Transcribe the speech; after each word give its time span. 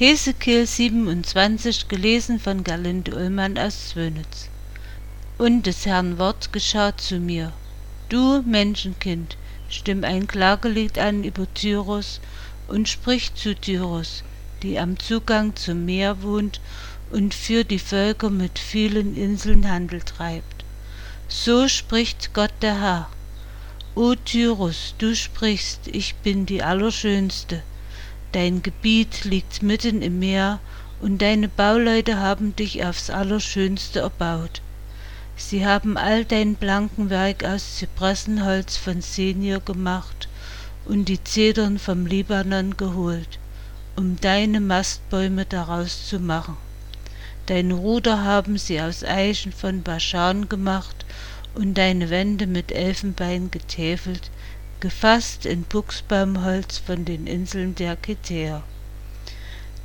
Hesekiel 0.00 0.66
27, 0.66 1.86
gelesen 1.88 2.40
von 2.40 2.64
Gerlinde 2.64 3.14
Ullmann 3.14 3.58
aus 3.58 3.90
Zwönitz. 3.90 4.48
Und 5.36 5.66
des 5.66 5.84
Herrn 5.84 6.16
Wort 6.16 6.54
geschah 6.54 6.96
zu 6.96 7.18
mir. 7.18 7.52
Du, 8.08 8.40
Menschenkind, 8.40 9.36
stimm 9.68 10.02
ein 10.02 10.26
Klagelied 10.26 10.96
an 10.98 11.22
über 11.22 11.46
Tyrus 11.52 12.18
und 12.66 12.88
sprich 12.88 13.34
zu 13.34 13.54
Tyrus, 13.54 14.24
die 14.62 14.78
am 14.78 14.98
Zugang 14.98 15.54
zum 15.54 15.84
Meer 15.84 16.22
wohnt 16.22 16.62
und 17.10 17.34
für 17.34 17.64
die 17.64 17.78
Völker 17.78 18.30
mit 18.30 18.58
vielen 18.58 19.14
Inseln 19.14 19.70
Handel 19.70 20.00
treibt. 20.00 20.64
So 21.28 21.68
spricht 21.68 22.32
Gott 22.32 22.54
der 22.62 22.80
Herr. 22.80 23.10
O 23.94 24.14
Tyrus, 24.14 24.94
du 24.96 25.14
sprichst, 25.14 25.88
ich 25.88 26.14
bin 26.14 26.46
die 26.46 26.62
Allerschönste, 26.62 27.62
Dein 28.32 28.62
Gebiet 28.62 29.24
liegt 29.24 29.62
mitten 29.62 30.02
im 30.02 30.18
Meer, 30.18 30.60
und 31.00 31.22
deine 31.22 31.48
Bauleute 31.48 32.18
haben 32.18 32.54
dich 32.54 32.84
aufs 32.84 33.10
Allerschönste 33.10 34.00
erbaut. 34.00 34.60
Sie 35.36 35.66
haben 35.66 35.96
all 35.96 36.24
dein 36.24 36.54
blanken 36.54 37.08
Werk 37.08 37.44
aus 37.44 37.78
Zypressenholz 37.78 38.76
von 38.76 39.00
Senir 39.00 39.60
gemacht 39.60 40.28
und 40.84 41.06
die 41.06 41.22
Zedern 41.24 41.78
vom 41.78 42.04
Libanon 42.04 42.76
geholt, 42.76 43.38
um 43.96 44.16
deine 44.20 44.60
Mastbäume 44.60 45.46
daraus 45.46 46.06
zu 46.06 46.20
machen. 46.20 46.56
Deine 47.46 47.74
Ruder 47.74 48.22
haben 48.22 48.58
sie 48.58 48.80
aus 48.80 49.02
Eichen 49.02 49.52
von 49.52 49.82
Baschan 49.82 50.48
gemacht 50.48 51.04
und 51.54 51.74
deine 51.74 52.10
Wände 52.10 52.46
mit 52.46 52.70
Elfenbein 52.70 53.50
getäfelt, 53.50 54.30
gefasst 54.80 55.44
in 55.44 55.64
Buchsbaumholz 55.64 56.78
von 56.78 57.04
den 57.04 57.26
Inseln 57.26 57.74
der 57.74 57.96
Keter. 57.96 58.62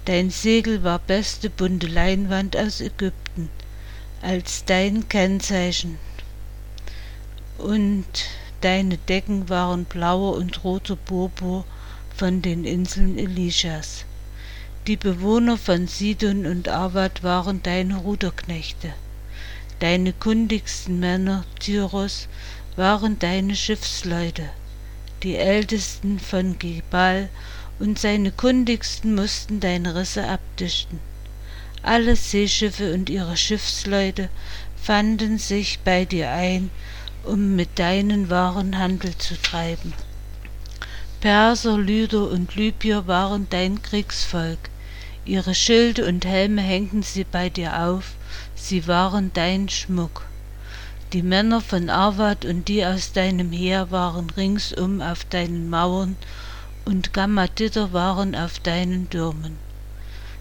Dein 0.05 0.29
Segel 0.29 0.83
war 0.83 0.99
beste 0.99 1.49
bunte 1.49 1.87
Leinwand 1.87 2.55
aus 2.55 2.79
Ägypten, 2.79 3.49
als 4.21 4.63
dein 4.63 5.09
Kennzeichen, 5.09 5.97
und 7.57 8.05
deine 8.61 8.97
Decken 8.97 9.49
waren 9.49 9.83
blauer 9.83 10.37
und 10.37 10.63
roter 10.63 10.95
Purpur 10.95 11.65
von 12.15 12.41
den 12.41 12.63
Inseln 12.63 13.17
Elishas. 13.17 14.05
Die 14.87 14.95
Bewohner 14.95 15.57
von 15.57 15.87
Sidon 15.87 16.45
und 16.45 16.69
Arvad 16.69 17.21
waren 17.21 17.61
deine 17.63 17.97
Ruderknechte. 17.97 18.93
Deine 19.79 20.13
kundigsten 20.13 20.99
Männer, 20.99 21.43
Tyros, 21.59 22.29
waren 22.77 23.19
deine 23.19 23.55
Schiffsleute 23.55 24.49
die 25.25 25.37
Ältesten 25.37 26.19
von 26.19 26.59
Gebal 26.59 27.29
und 27.79 27.97
seine 27.97 28.31
kundigsten 28.31 29.15
mussten 29.15 29.59
deine 29.59 29.95
Risse 29.95 30.27
abdichten. 30.27 30.99
Alle 31.81 32.15
Seeschiffe 32.15 32.93
und 32.93 33.09
ihre 33.09 33.35
Schiffsleute 33.35 34.29
fanden 34.81 35.39
sich 35.39 35.79
bei 35.79 36.05
dir 36.05 36.29
ein, 36.29 36.69
um 37.23 37.55
mit 37.55 37.79
deinen 37.79 38.29
Waren 38.29 38.77
Handel 38.77 39.17
zu 39.17 39.35
treiben. 39.41 39.93
Perser, 41.21 41.79
Lyder 41.79 42.29
und 42.29 42.55
Libyer 42.55 43.07
waren 43.07 43.47
dein 43.49 43.81
Kriegsvolk. 43.81 44.59
Ihre 45.25 45.55
Schilde 45.55 46.05
und 46.05 46.23
Helme 46.23 46.61
hängten 46.61 47.01
sie 47.01 47.23
bei 47.23 47.49
dir 47.49 47.81
auf, 47.83 48.13
sie 48.55 48.87
waren 48.87 49.31
dein 49.33 49.69
Schmuck. 49.69 50.27
Die 51.15 51.23
Männer 51.23 51.61
von 51.61 51.89
Arvad 51.89 52.43
und 52.43 52.67
die 52.67 52.85
aus 52.85 53.13
deinem 53.13 53.53
Heer 53.53 53.89
waren 53.89 54.29
ringsum 54.31 55.01
auf 55.01 55.23
deinen 55.23 55.69
Mauern, 55.69 56.17
und 56.83 57.13
Gammaditter 57.13 57.93
waren 57.93 58.35
auf 58.35 58.59
deinen 58.59 59.09
Türmen. 59.09 59.55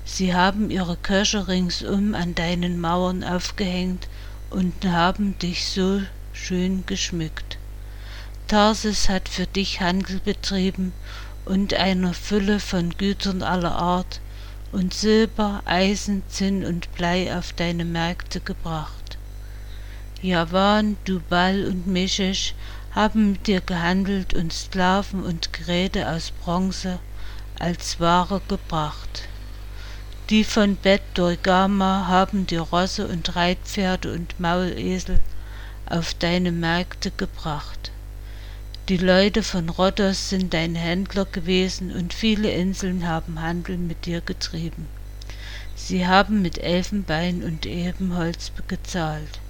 Sie 0.05 0.35
haben 0.35 0.71
ihre 0.73 0.97
Köcher 0.97 1.47
ringsum 1.47 2.17
an 2.17 2.35
deinen 2.35 2.81
Mauern 2.81 3.23
aufgehängt 3.23 4.09
und 4.51 4.85
haben 4.85 5.39
dich 5.39 5.65
so 5.69 6.01
schön 6.33 6.83
geschmückt. 6.87 7.57
Tarsis 8.49 9.09
hat 9.09 9.29
für 9.29 9.47
dich 9.47 9.81
Handel 9.81 10.19
betrieben 10.25 10.93
und 11.45 11.75
einer 11.75 12.15
Fülle 12.15 12.59
von 12.59 12.97
Gütern 12.99 13.45
aller 13.45 13.77
Art 13.77 14.21
und 14.73 14.93
Silber, 14.93 15.63
Eisen, 15.67 16.25
Zinn 16.29 16.65
und 16.65 16.93
Blei 16.97 17.33
auf 17.33 17.53
deine 17.53 17.85
Märkte 17.85 18.41
gebracht. 18.41 19.19
Javan, 20.25 20.97
Dubal 21.05 21.67
und 21.67 21.87
Meshesh 21.87 22.55
haben 22.93 23.33
mit 23.33 23.47
dir 23.47 23.61
gehandelt 23.61 24.33
und 24.33 24.55
Sklaven 24.55 25.23
und 25.23 25.53
Geräte 25.53 26.09
aus 26.09 26.31
Bronze 26.31 26.99
als 27.59 28.01
Ware 28.01 28.41
gebracht. 28.49 29.29
Die 30.31 30.43
von 30.45 30.77
Bet 30.77 31.03
Dorgama 31.13 32.07
haben 32.09 32.47
dir 32.47 32.63
Rosse 32.63 33.07
und 33.07 33.37
Reitpferde 33.37 34.15
und 34.15 34.41
Maulesel 34.41 35.21
auf 35.85 36.15
deine 36.15 36.53
Märkte 36.53 37.11
gebracht. 37.11 37.91
Die 38.89 38.97
Leute 38.97 39.43
von 39.43 39.69
Rhodos 39.69 40.31
sind 40.31 40.55
deine 40.55 40.79
Händler 40.79 41.27
gewesen 41.27 41.93
und 41.93 42.15
viele 42.15 42.51
Inseln 42.51 43.07
haben 43.07 43.43
Handel 43.43 43.77
mit 43.77 44.07
dir 44.07 44.23
getrieben. 44.23 44.89
Sie 45.75 46.07
haben 46.07 46.41
mit 46.41 46.57
Elfenbein 46.57 47.43
und 47.43 47.67
Ebenholz 47.67 48.53
gezahlt. 48.69 49.41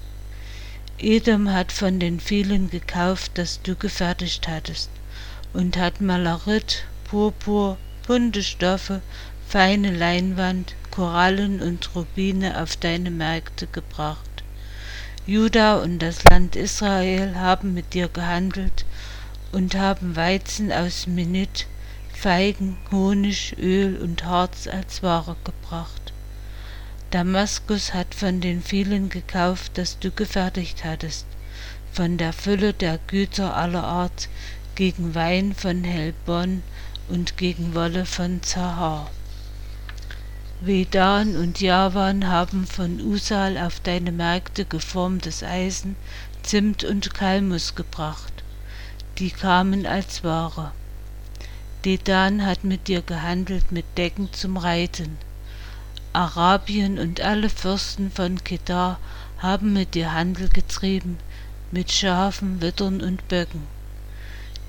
Edom 0.98 1.52
hat 1.52 1.72
von 1.72 1.98
den 1.98 2.20
vielen 2.20 2.70
gekauft, 2.70 3.32
das 3.34 3.60
du 3.62 3.74
gefertigt 3.74 4.46
hattest, 4.46 4.90
und 5.52 5.76
hat 5.76 6.00
Malarit, 6.00 6.84
Purpur, 7.04 7.76
bunte 8.06 8.42
Stoffe, 8.42 9.02
feine 9.48 9.90
Leinwand, 9.90 10.74
Korallen 10.90 11.60
und 11.60 11.94
Rubine 11.96 12.62
auf 12.62 12.76
deine 12.76 13.10
Märkte 13.10 13.66
gebracht. 13.66 14.44
Juda 15.26 15.78
und 15.78 15.98
das 15.98 16.22
Land 16.24 16.54
Israel 16.54 17.34
haben 17.34 17.74
mit 17.74 17.94
dir 17.94 18.08
gehandelt 18.08 18.84
und 19.52 19.74
haben 19.74 20.16
Weizen 20.16 20.70
aus 20.70 21.06
Minit, 21.06 21.66
Feigen, 22.12 22.76
Honig, 22.92 23.56
Öl 23.58 23.96
und 23.96 24.24
Harz 24.24 24.68
als 24.68 25.02
Ware 25.02 25.36
gebracht. 25.44 26.03
Damaskus 27.14 27.94
hat 27.94 28.12
von 28.12 28.40
den 28.40 28.60
vielen 28.60 29.08
gekauft, 29.08 29.78
das 29.78 30.00
du 30.00 30.10
gefertigt 30.10 30.84
hattest, 30.84 31.26
von 31.92 32.18
der 32.18 32.32
Fülle 32.32 32.72
der 32.72 32.98
Güter 33.06 33.56
aller 33.56 33.84
Art, 33.84 34.28
gegen 34.74 35.14
Wein 35.14 35.54
von 35.54 35.84
Helbon 35.84 36.64
und 37.08 37.36
gegen 37.36 37.72
Wolle 37.76 38.04
von 38.04 38.42
Zahar. 38.42 39.12
Vedan 40.60 41.36
und 41.36 41.60
Javan 41.60 42.26
haben 42.26 42.66
von 42.66 43.00
Usal 43.00 43.58
auf 43.58 43.78
deine 43.78 44.10
Märkte 44.10 44.64
geformtes 44.64 45.44
Eisen, 45.44 45.94
Zimt 46.42 46.82
und 46.82 47.14
Kalmus 47.14 47.76
gebracht. 47.76 48.42
Die 49.18 49.30
kamen 49.30 49.86
als 49.86 50.24
Ware. 50.24 50.72
Dedan 51.84 52.44
hat 52.44 52.64
mit 52.64 52.88
dir 52.88 53.02
gehandelt 53.02 53.70
mit 53.70 53.84
Decken 53.96 54.32
zum 54.32 54.56
Reiten. 54.56 55.16
Arabien 56.14 57.00
und 57.00 57.20
alle 57.20 57.48
Fürsten 57.48 58.08
von 58.08 58.44
Kedar 58.44 59.00
haben 59.38 59.72
mit 59.72 59.96
dir 59.96 60.12
Handel 60.12 60.48
getrieben, 60.48 61.18
mit 61.72 61.90
Schafen, 61.90 62.60
Wittern 62.62 63.00
und 63.00 63.26
Böcken. 63.26 63.66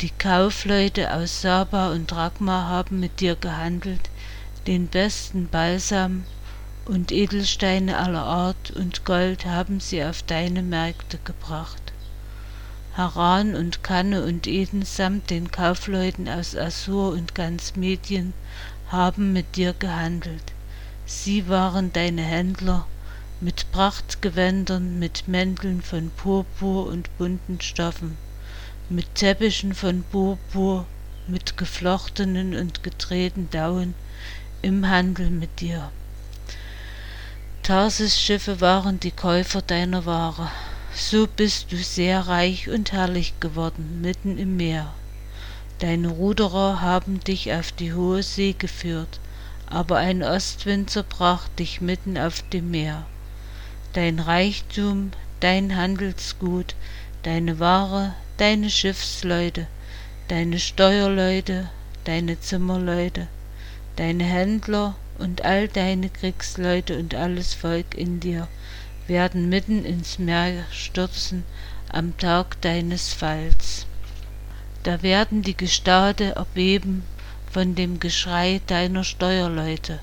Die 0.01 0.09
Kaufleute 0.09 1.13
aus 1.13 1.43
Saba 1.43 1.91
und 1.91 2.11
Ragma 2.11 2.67
haben 2.67 2.99
mit 2.99 3.19
dir 3.19 3.35
gehandelt, 3.35 4.09
den 4.65 4.87
besten 4.87 5.47
Balsam 5.47 6.25
und 6.85 7.11
Edelsteine 7.11 7.99
aller 7.99 8.23
Art 8.23 8.71
und 8.71 9.05
Gold 9.05 9.45
haben 9.45 9.79
sie 9.79 10.03
auf 10.03 10.23
deine 10.23 10.63
Märkte 10.63 11.19
gebracht. 11.23 11.93
Haran 12.97 13.53
und 13.53 13.83
Kanne 13.83 14.23
und 14.23 14.47
Eden 14.47 14.83
samt 14.83 15.29
den 15.29 15.51
Kaufleuten 15.51 16.27
aus 16.27 16.55
Assur 16.55 17.11
und 17.11 17.35
ganz 17.35 17.75
Medien 17.75 18.33
haben 18.87 19.31
mit 19.31 19.57
dir 19.57 19.73
gehandelt. 19.73 20.54
Sie 21.05 21.47
waren 21.47 21.93
deine 21.93 22.23
Händler 22.23 22.87
mit 23.39 23.71
Prachtgewändern, 23.71 24.97
mit 24.97 25.27
Mänteln 25.27 25.81
von 25.83 26.09
Purpur 26.09 26.87
und 26.87 27.15
bunten 27.17 27.61
Stoffen, 27.61 28.17
mit 28.89 29.13
Teppichen 29.13 29.75
von 29.75 30.03
Purpur, 30.03 30.85
mit 31.27 31.57
geflochtenen 31.57 32.55
und 32.55 32.81
gedrehten 32.81 33.49
Dauen 33.51 33.93
im 34.61 34.87
Handel 34.87 35.29
mit 35.29 35.59
dir. 35.59 35.91
Tarsis 37.61 38.19
Schiffe 38.19 38.61
waren 38.61 38.99
die 38.99 39.11
Käufer 39.11 39.61
deiner 39.61 40.05
Ware. 40.05 40.49
So 40.95 41.27
bist 41.27 41.71
du 41.71 41.77
sehr 41.77 42.27
reich 42.27 42.69
und 42.69 42.91
herrlich 42.91 43.33
geworden 43.39 44.01
mitten 44.01 44.37
im 44.37 44.57
Meer. 44.57 44.93
Deine 45.79 46.07
Ruderer 46.07 46.81
haben 46.81 47.19
dich 47.19 47.51
auf 47.53 47.71
die 47.71 47.93
hohe 47.93 48.23
See 48.23 48.55
geführt, 48.57 49.19
aber 49.67 49.97
ein 49.97 50.23
Ostwind 50.23 50.89
zerbrach 50.89 51.47
dich 51.59 51.81
mitten 51.81 52.17
auf 52.17 52.41
dem 52.49 52.71
Meer. 52.71 53.05
Dein 53.93 54.19
Reichtum, 54.19 55.11
dein 55.39 55.75
Handelsgut, 55.75 56.75
deine 57.23 57.59
Ware, 57.59 58.13
deine 58.37 58.69
Schiffsleute, 58.69 59.67
deine 60.27 60.59
Steuerleute, 60.59 61.69
deine 62.03 62.39
Zimmerleute, 62.39 63.27
deine 63.95 64.23
Händler, 64.23 64.95
und 65.17 65.45
all 65.45 65.67
deine 65.67 66.09
Kriegsleute 66.09 66.97
und 66.97 67.15
alles 67.15 67.53
Volk 67.53 67.95
in 67.95 68.19
dir 68.19 68.47
werden 69.07 69.49
mitten 69.49 69.85
ins 69.85 70.19
Meer 70.19 70.65
stürzen 70.71 71.43
am 71.89 72.17
Tag 72.17 72.59
deines 72.61 73.13
Falls. 73.13 73.85
Da 74.83 75.01
werden 75.01 75.41
die 75.41 75.55
Gestade 75.55 76.35
erbeben 76.35 77.03
von 77.55 77.73
dem 77.73 78.01
Geschrei 78.01 78.59
deiner 78.67 79.05
Steuerleute, 79.05 80.01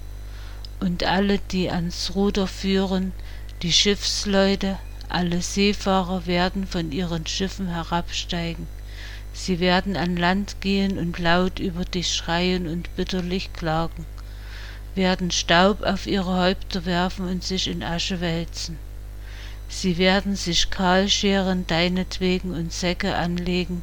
und 0.81 1.05
alle, 1.05 1.39
die 1.39 1.71
ans 1.71 2.13
Ruder 2.15 2.47
führen, 2.47 3.13
die 3.61 3.75
Schiffsleute, 3.75 4.79
alle 5.11 5.43
Seefahrer 5.43 6.25
werden 6.25 6.67
von 6.67 6.93
ihren 6.93 7.27
Schiffen 7.27 7.69
herabsteigen. 7.69 8.67
Sie 9.35 9.61
werden 9.61 9.99
an 9.99 10.17
Land 10.17 10.63
gehen 10.63 10.97
und 10.97 11.19
laut 11.19 11.59
über 11.59 11.85
dich 11.85 12.15
schreien 12.15 12.67
und 12.67 12.97
bitterlich 12.97 13.53
klagen, 13.53 14.07
werden 14.95 15.31
Staub 15.31 15.83
auf 15.83 16.07
ihre 16.07 16.35
Häupter 16.35 16.87
werfen 16.87 17.29
und 17.29 17.45
sich 17.45 17.69
in 17.69 17.83
Asche 17.83 18.23
wälzen. 18.23 18.79
Sie 19.69 19.99
werden 19.99 20.37
sich 20.37 20.71
kahl 20.71 21.07
scheren 21.07 21.67
deinetwegen 21.67 22.55
und 22.55 22.73
Säcke 22.73 23.15
anlegen 23.15 23.83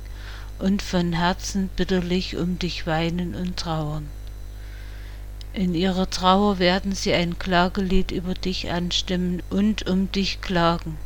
und 0.60 0.82
von 0.82 1.14
Herzen 1.14 1.70
bitterlich 1.76 2.36
um 2.36 2.60
dich 2.60 2.86
weinen 2.86 3.34
und 3.34 3.58
trauern. 3.58 4.08
In 5.54 5.74
ihrer 5.74 6.10
Trauer 6.10 6.60
werden 6.60 6.94
sie 6.94 7.14
ein 7.14 7.40
Klagelied 7.40 8.12
über 8.12 8.34
dich 8.34 8.70
anstimmen 8.70 9.42
und 9.50 9.90
um 9.90 10.12
dich 10.12 10.42
klagen. 10.42 10.98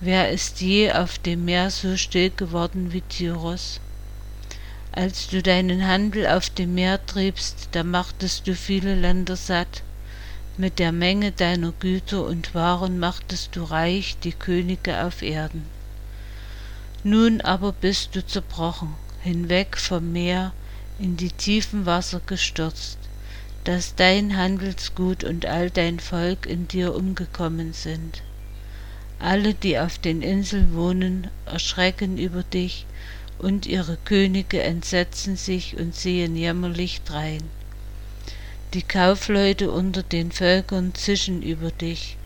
Wer 0.00 0.30
ist 0.30 0.60
je 0.60 0.92
auf 0.92 1.18
dem 1.18 1.44
Meer 1.44 1.70
so 1.70 1.96
still 1.96 2.30
geworden 2.30 2.92
wie 2.92 3.02
Tyros? 3.02 3.80
Als 4.92 5.28
du 5.28 5.42
deinen 5.42 5.86
Handel 5.86 6.26
auf 6.26 6.50
dem 6.50 6.74
Meer 6.74 7.04
triebst, 7.06 7.68
da 7.72 7.82
machtest 7.82 8.46
du 8.46 8.54
viele 8.54 8.94
Länder 8.94 9.36
satt, 9.36 9.82
mit 10.58 10.78
der 10.78 10.92
Menge 10.92 11.32
deiner 11.32 11.72
Güter 11.72 12.24
und 12.26 12.54
Waren 12.54 12.98
machtest 12.98 13.56
du 13.56 13.64
reich 13.64 14.16
die 14.22 14.32
Könige 14.32 15.02
auf 15.04 15.22
Erden. 15.22 15.64
Nun 17.04 17.40
aber 17.40 17.72
bist 17.72 18.14
du 18.14 18.24
zerbrochen, 18.24 18.94
hinweg 19.22 19.76
vom 19.76 20.12
Meer, 20.12 20.52
in 21.00 21.16
die 21.16 21.30
tiefen 21.30 21.84
Wasser 21.84 22.20
gestürzt, 22.24 22.98
dass 23.64 23.96
dein 23.96 24.36
Handelsgut 24.36 25.24
und 25.24 25.46
all 25.46 25.68
dein 25.70 25.98
Volk 25.98 26.46
in 26.46 26.68
dir 26.68 26.94
umgekommen 26.94 27.72
sind. 27.72 28.22
Alle, 29.18 29.54
die 29.54 29.78
auf 29.78 29.98
den 29.98 30.22
Inseln 30.22 30.74
wohnen, 30.74 31.28
erschrecken 31.46 32.18
über 32.18 32.44
dich, 32.44 32.86
und 33.38 33.66
ihre 33.66 33.96
Könige 34.04 34.62
entsetzen 34.62 35.36
sich 35.36 35.76
und 35.76 35.96
sehen 35.96 36.36
jämmerlich 36.36 37.02
drein. 37.02 37.42
Die 38.74 38.82
Kaufleute 38.82 39.72
unter 39.72 40.04
den 40.04 40.30
Völkern 40.30 40.94
zischen 40.94 41.42
über 41.42 41.72
dich, 41.72 42.16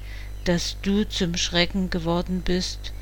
dass 0.44 0.76
du 0.82 1.08
zum 1.08 1.36
Schrecken 1.36 1.88
geworden 1.88 2.42
bist, 2.44 2.92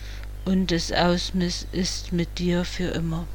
und 0.44 0.70
des 0.70 0.92
Ausmiss 0.92 1.66
ist 1.72 2.12
mit 2.12 2.38
dir 2.38 2.64
für 2.64 2.88
immer. 2.88 3.26